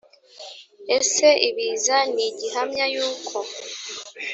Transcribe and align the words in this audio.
ese 0.97 1.27
ibiza 1.49 1.97
ni 2.13 2.27
gihamya 2.37 2.85
y 2.93 2.97
uko 3.09 3.37